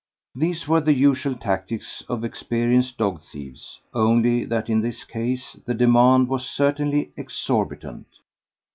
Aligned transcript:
These 0.33 0.67
were 0.67 0.81
the 0.81 0.95
usual 0.95 1.35
tactics 1.35 2.03
of 2.09 2.23
experienced 2.23 2.97
dog 2.97 3.21
thieves, 3.21 3.79
only 3.93 4.45
that 4.45 4.67
in 4.67 4.81
this 4.81 5.03
case 5.03 5.59
the 5.67 5.75
demand 5.75 6.27
was 6.27 6.43
certainly 6.49 7.11
exorbitant. 7.15 8.07